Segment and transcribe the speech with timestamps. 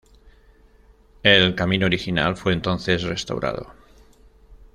[1.21, 3.71] El camino original fue entonces restaurado.